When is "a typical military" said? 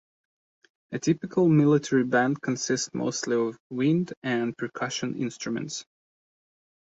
0.93-2.03